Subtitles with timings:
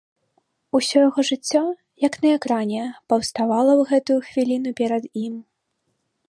[0.77, 1.61] Усё яго жыццё,
[2.05, 2.81] як на экране,
[3.13, 5.35] паўставала ў гэтую хвіліну перад ім.